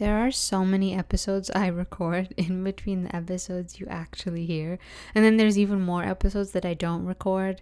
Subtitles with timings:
[0.00, 4.78] There are so many episodes I record in between the episodes you actually hear.
[5.14, 7.60] And then there's even more episodes that I don't record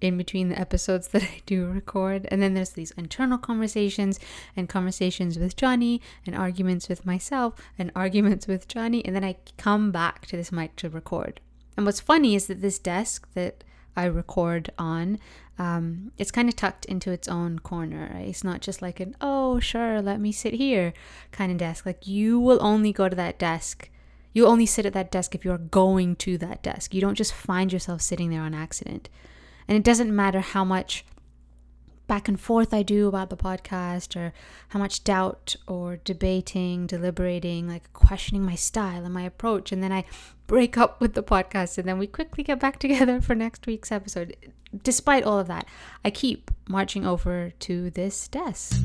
[0.00, 2.28] in between the episodes that I do record.
[2.30, 4.20] And then there's these internal conversations
[4.56, 9.04] and conversations with Johnny and arguments with myself and arguments with Johnny.
[9.04, 11.40] And then I come back to this mic to record.
[11.76, 13.64] And what's funny is that this desk that
[13.96, 15.18] I record on,
[15.58, 18.10] um, it's kind of tucked into its own corner.
[18.14, 18.28] Right?
[18.28, 20.92] It's not just like an, oh, sure, let me sit here
[21.30, 21.86] kind of desk.
[21.86, 23.90] Like you will only go to that desk.
[24.32, 26.94] You only sit at that desk if you're going to that desk.
[26.94, 29.08] You don't just find yourself sitting there on accident.
[29.68, 31.04] And it doesn't matter how much
[32.12, 34.34] back and forth I do about the podcast or
[34.68, 39.72] how much doubt or debating, deliberating, like questioning my style and my approach.
[39.72, 40.04] And then I
[40.46, 43.90] break up with the podcast and then we quickly get back together for next week's
[43.90, 44.36] episode.
[44.82, 45.66] Despite all of that,
[46.04, 48.76] I keep marching over to this desk.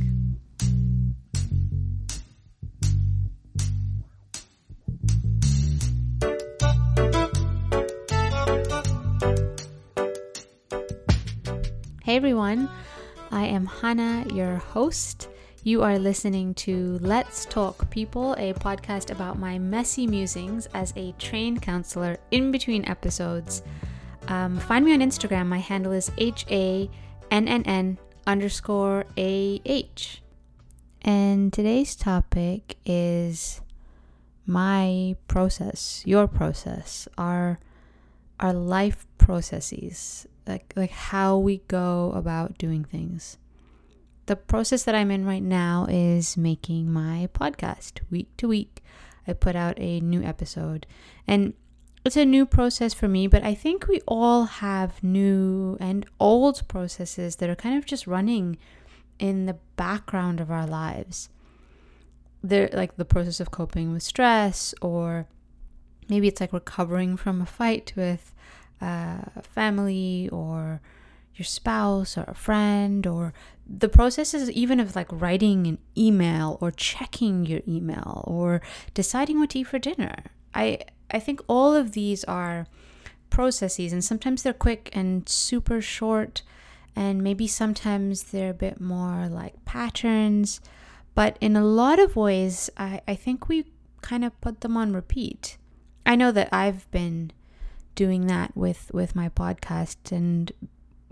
[12.05, 12.69] Hey everyone,
[13.31, 15.27] I am Hannah, your host.
[15.63, 21.11] You are listening to Let's Talk People, a podcast about my messy musings as a
[21.13, 23.63] trained counselor in between episodes.
[24.27, 25.47] Um, find me on Instagram.
[25.47, 26.89] My handle is H A
[27.29, 30.21] N N N underscore A H.
[31.01, 33.61] And today's topic is
[34.45, 37.59] my process, your process, our
[38.39, 43.37] our life processes like like how we go about doing things.
[44.27, 48.81] The process that I'm in right now is making my podcast week to week.
[49.27, 50.87] I put out a new episode
[51.27, 51.53] and
[52.05, 56.65] it's a new process for me, but I think we all have new and old
[56.69, 58.57] processes that are kind of just running
[59.19, 61.27] in the background of our lives.
[62.41, 65.27] They're like the process of coping with stress, or
[66.07, 68.33] maybe it's like recovering from a fight with
[68.81, 70.81] a family or
[71.35, 73.33] your spouse or a friend or
[73.67, 78.61] the processes even of like writing an email or checking your email or
[78.93, 80.15] deciding what to eat for dinner.
[80.53, 80.79] I
[81.11, 82.67] i think all of these are
[83.29, 86.41] processes and sometimes they're quick and super short
[86.95, 90.59] and maybe sometimes they're a bit more like patterns
[91.13, 93.65] but in a lot of ways i i think we
[94.01, 95.57] kind of put them on repeat.
[96.05, 97.31] I know that i've been
[97.97, 100.13] doing that with with my podcast.
[100.13, 100.53] And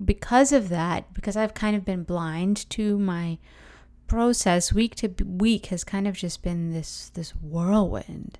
[0.03, 3.37] because of that because I've kind of been blind to my
[4.07, 8.39] process week to week has kind of just been this this whirlwind.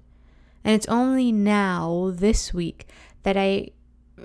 [0.63, 2.87] And it's only now this week
[3.23, 3.71] that I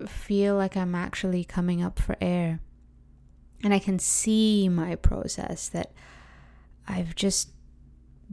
[0.06, 2.60] feel like I'm actually coming up for air.
[3.64, 5.92] And I can see my process that
[6.86, 7.50] I've just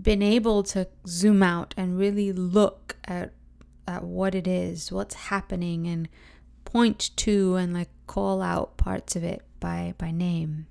[0.01, 3.33] been able to zoom out and really look at
[3.87, 6.09] at what it is, what's happening, and
[6.65, 10.67] point to and like call out parts of it by by name.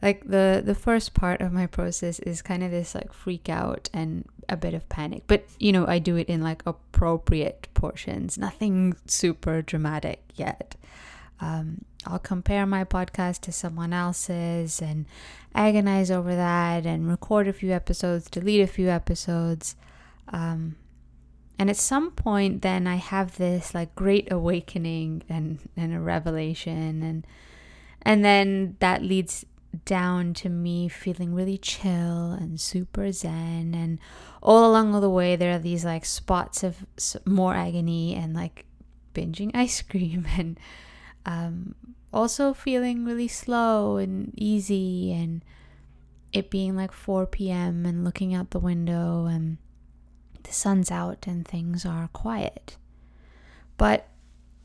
[0.00, 3.88] Like the the first part of my process is kind of this like freak out
[3.92, 8.38] and a bit of panic, but you know I do it in like appropriate portions,
[8.38, 10.76] nothing super dramatic yet.
[11.40, 15.06] Um, I'll compare my podcast to someone else's and
[15.54, 19.76] agonize over that and record a few episodes, delete a few episodes.
[20.28, 20.76] Um,
[21.58, 27.02] and at some point, then I have this like great awakening and, and a revelation.
[27.02, 27.26] And,
[28.02, 29.44] and then that leads
[29.84, 33.74] down to me feeling really chill and super zen.
[33.74, 33.98] And
[34.40, 36.86] all along the way, there are these like spots of
[37.24, 38.64] more agony and like
[39.12, 40.60] binging ice cream and
[41.26, 41.74] um,
[42.12, 45.44] also feeling really slow and easy and
[46.32, 47.84] it being like 4 p.m.
[47.84, 49.56] and looking out the window and
[50.48, 52.76] the sun's out and things are quiet.
[53.76, 54.08] But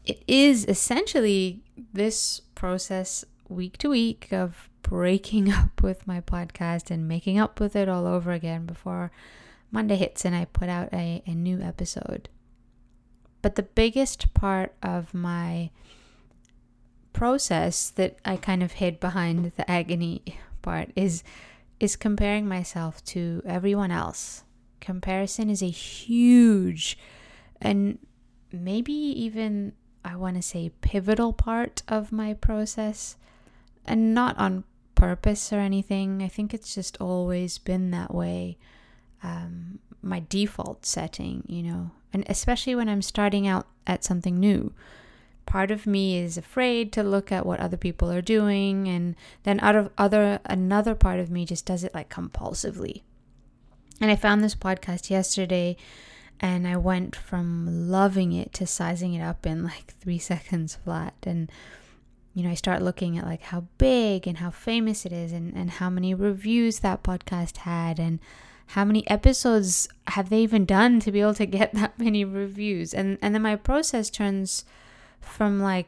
[0.05, 1.61] it is essentially
[1.91, 7.75] this process week to week of breaking up with my podcast and making up with
[7.75, 9.11] it all over again before
[9.72, 12.29] Monday hits and I put out a, a new episode.
[13.41, 15.69] But the biggest part of my
[17.11, 20.23] process that I kind of hid behind the agony
[20.61, 21.23] part is
[21.79, 24.43] is comparing myself to everyone else
[24.84, 26.97] comparison is a huge
[27.62, 27.97] and
[28.52, 29.74] maybe even
[30.06, 33.16] I want to say pivotal part of my process
[33.85, 34.66] and not on
[34.96, 36.22] purpose or anything.
[36.22, 38.58] I think it's just always been that way.
[39.24, 44.74] Um, my default setting, you know, and especially when I'm starting out at something new.
[45.46, 49.59] Part of me is afraid to look at what other people are doing, and then
[49.59, 53.02] out of other another part of me just does it like compulsively
[54.01, 55.78] And I found this podcast yesterday
[56.40, 61.13] and I went from loving it to sizing it up in like three seconds flat.
[61.23, 61.51] And,
[62.34, 65.53] you know, I start looking at like how big and how famous it is and,
[65.55, 68.19] and how many reviews that podcast had and
[68.67, 72.93] how many episodes have they even done to be able to get that many reviews.
[72.93, 74.66] And and then my process turns
[75.22, 75.87] from like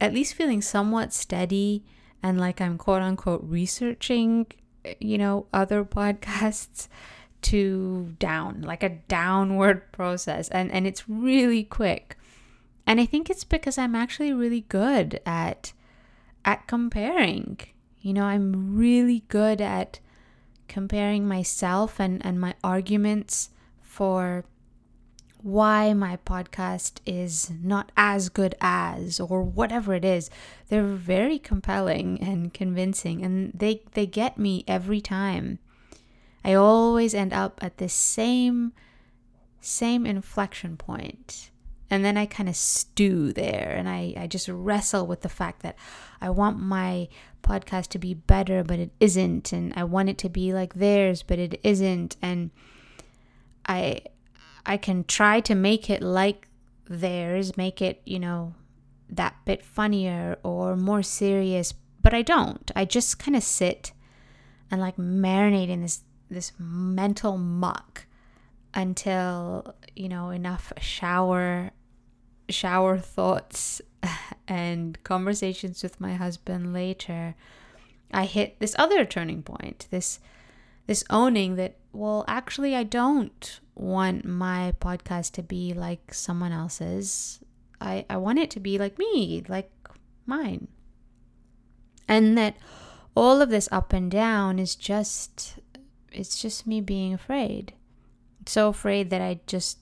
[0.00, 1.84] at least feeling somewhat steady
[2.22, 4.46] and like I'm quote unquote researching,
[5.00, 6.88] you know, other podcasts
[7.42, 10.48] to down, like a downward process.
[10.48, 12.16] And, and it's really quick.
[12.86, 15.72] And I think it's because I'm actually really good at
[16.44, 17.58] at comparing.
[18.00, 20.00] You know, I'm really good at
[20.68, 23.50] comparing myself and, and my arguments
[23.82, 24.44] for
[25.42, 30.30] why my podcast is not as good as or whatever it is
[30.68, 35.58] they're very compelling and convincing and they they get me every time
[36.44, 38.72] I always end up at the same
[39.60, 40.78] same inflection.
[41.90, 45.62] And then I kind of stew there and I, I just wrestle with the fact
[45.62, 45.76] that
[46.20, 47.08] I want my
[47.42, 49.52] podcast to be better, but it isn't.
[49.52, 52.16] And I want it to be like theirs, but it isn't.
[52.20, 52.50] And
[53.66, 54.02] I
[54.66, 56.48] I can try to make it like
[56.88, 58.54] theirs, make it, you know,
[59.10, 61.72] that bit funnier or more serious,
[62.02, 62.70] but I don't.
[62.76, 63.92] I just kind of sit
[64.70, 68.06] and like marinate in this this mental muck
[68.74, 71.70] until you know enough shower
[72.48, 73.80] shower thoughts
[74.48, 77.34] and conversations with my husband later
[78.12, 80.20] i hit this other turning point this
[80.88, 87.38] this owning that well actually i don't want my podcast to be like someone else's
[87.80, 89.70] i i want it to be like me like
[90.26, 90.66] mine
[92.08, 92.56] and that
[93.14, 95.58] all of this up and down is just
[96.12, 97.74] it's just me being afraid.
[98.46, 99.78] So afraid that I just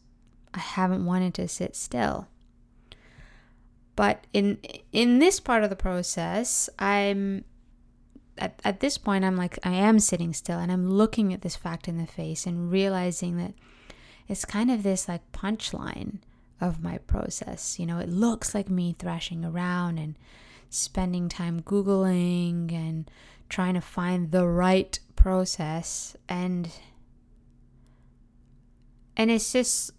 [0.53, 2.29] I haven't wanted to sit still.
[3.95, 4.59] But in
[4.93, 7.45] in this part of the process, I'm
[8.39, 11.57] at, at this point I'm like I am sitting still and I'm looking at this
[11.57, 13.55] fact in the face and realizing that
[14.29, 16.19] it's kind of this like punchline
[16.61, 17.79] of my process.
[17.79, 20.17] You know, it looks like me thrashing around and
[20.71, 23.11] spending time googling and
[23.49, 26.69] trying to find the right process and
[29.17, 29.93] and it's just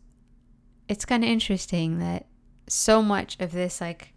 [0.88, 2.28] it's kind of interesting that
[2.68, 4.14] so much of this like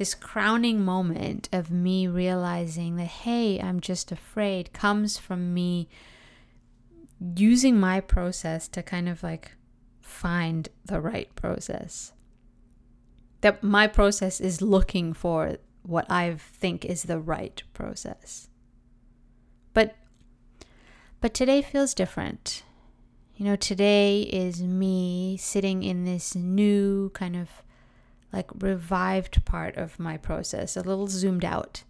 [0.00, 5.86] this crowning moment of me realizing that hey i'm just afraid comes from me
[7.36, 9.52] using my process to kind of like
[10.00, 12.12] find the right process
[13.42, 18.48] that my process is looking for what i think is the right process
[19.74, 19.96] but
[21.20, 22.62] but today feels different.
[23.36, 27.48] You know, today is me sitting in this new kind of
[28.32, 31.84] like revived part of my process, a little zoomed out.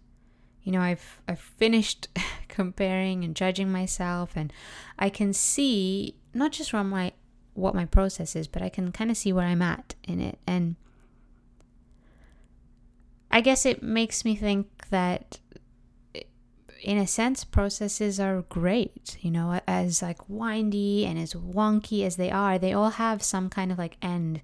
[0.63, 2.07] You know, I've I've finished
[2.47, 4.51] comparing and judging myself and
[4.99, 7.13] I can see not just from my
[7.53, 10.39] what my process is, but I can kind of see where I'm at in it.
[10.47, 10.75] And
[13.29, 15.39] I guess it makes me think that
[16.83, 19.17] in a sense, processes are great.
[19.21, 23.49] You know, as like windy and as wonky as they are, they all have some
[23.49, 24.41] kind of like end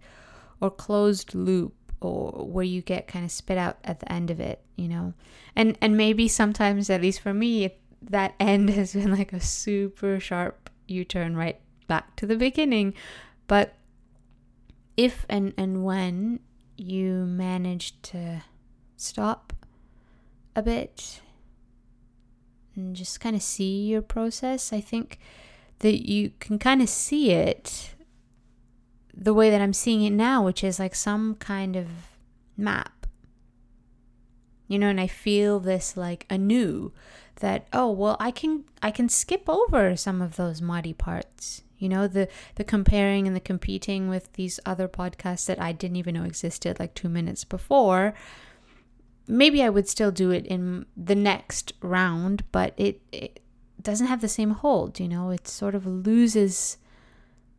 [0.62, 4.40] or closed loop or where you get kind of spit out at the end of
[4.40, 5.14] it, you know.
[5.56, 10.20] And and maybe sometimes at least for me that end has been like a super
[10.20, 12.94] sharp U-turn right back to the beginning.
[13.48, 13.74] But
[14.96, 16.40] if and and when
[16.78, 18.44] you manage to
[18.96, 19.54] stop
[20.56, 21.22] a bit
[22.76, 25.20] and just kind of see your process, I think
[25.80, 27.94] that you can kind of see it
[29.20, 31.88] the way that I'm seeing it now, which is like some kind of
[32.56, 33.08] map.
[34.68, 36.92] You know, and I feel this like anew
[37.40, 41.64] that oh well I can I can skip over some of those muddy parts.
[41.78, 45.98] You know, the the comparing and the competing with these other podcasts that I didn't
[45.98, 48.14] even know existed like 2 minutes before
[49.28, 53.42] maybe I would still do it in the next round, but it, it
[53.82, 56.78] doesn't have the same hold, you know, it sort of loses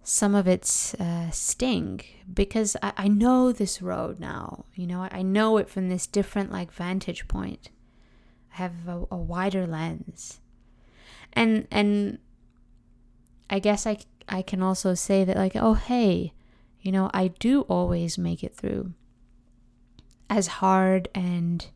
[0.08, 2.00] some of its uh, sting
[2.32, 6.50] because I, I know this road now, you know, I know it from this different
[6.50, 7.68] like vantage point.
[8.54, 10.40] I have a, a wider lens.
[11.34, 12.20] And, and
[13.50, 16.32] I guess I, I can also say that like, oh, hey,
[16.80, 18.94] you know, I do always make it through
[20.30, 21.66] as hard and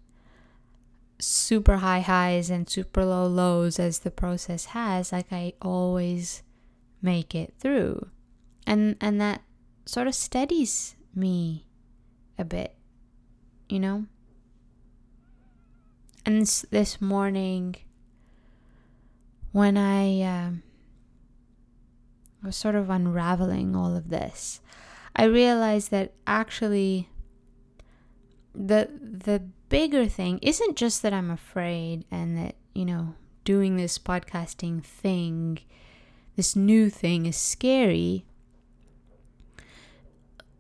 [1.19, 6.43] super high highs and super low lows as the process has, like I always
[7.03, 8.09] make it through.
[8.67, 9.43] And and that
[9.87, 11.67] sort of steadies me
[12.39, 12.75] a bit,
[13.69, 14.07] you know?
[16.25, 17.75] And this, this morning,
[19.51, 20.51] when I uh,
[22.45, 24.61] was sort of unraveling all of this,
[25.17, 27.09] I realized that actually
[28.55, 33.15] the the bigger thing isn't just that I'm afraid and that, you know,
[33.45, 35.59] doing this podcasting thing,
[36.37, 38.27] this new thing is scary.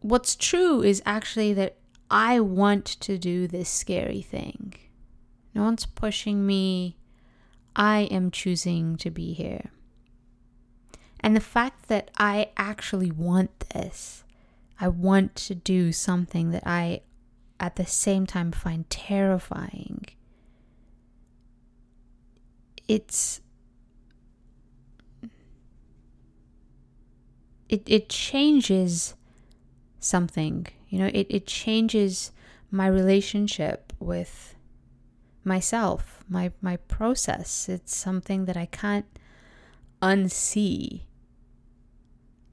[0.03, 1.77] What's true is actually that
[2.11, 4.75] I want to do this scary thing.
[5.55, 6.97] No one's pushing me.
[7.77, 9.71] I am choosing to be here.
[11.21, 14.25] And the fact that I actually want this,
[14.81, 17.03] I want to do something that I
[17.61, 20.05] at the same time find terrifying.
[22.89, 23.41] It's
[27.69, 29.15] it it changes
[30.05, 30.67] something.
[30.89, 32.33] You know, it, it changes
[32.71, 34.55] my relationship with
[35.45, 37.69] myself, my my process.
[37.69, 39.07] It's something that I can't
[40.01, 41.03] unsee.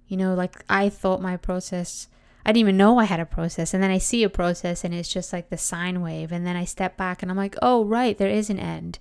[0.07, 2.07] You know, like I thought my process
[2.45, 3.73] I didn't even know I had a process.
[3.73, 6.31] And then I see a process and it's just like the sine wave.
[6.31, 8.99] And then I step back and I'm like, oh, right, there is an end.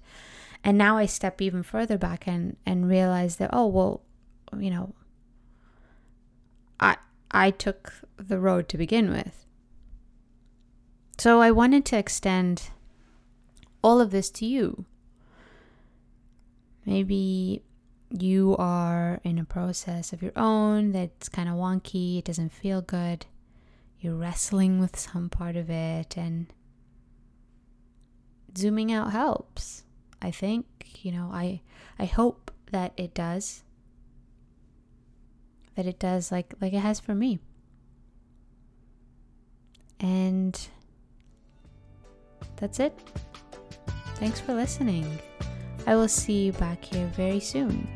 [0.65, 4.03] And now I step even further back and, and realize that, oh, well,
[4.59, 4.95] you know,
[6.81, 6.97] I,
[7.31, 9.45] I took the road to begin with.
[11.19, 12.71] So I wanted to extend
[13.83, 14.85] all of this to you.
[16.85, 17.63] Maybe
[18.11, 22.81] you are in a process of your own that's kind of wonky, it doesn't feel
[22.81, 23.27] good,
[24.01, 26.47] you're wrestling with some part of it, and
[28.57, 29.85] zooming out helps.
[30.23, 30.67] I think,
[31.03, 31.61] you know, I
[31.99, 33.63] I hope that it does.
[35.79, 37.39] That it does like like it has for me.
[40.01, 40.59] And
[42.57, 42.99] that's it.
[44.17, 45.21] Thanks for listening.
[45.87, 47.87] I will see you back here very soon.